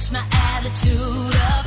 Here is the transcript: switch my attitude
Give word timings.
switch 0.00 0.12
my 0.12 0.24
attitude 0.32 1.59